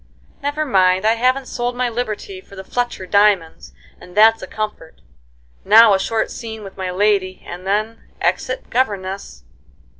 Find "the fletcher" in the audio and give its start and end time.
2.55-3.05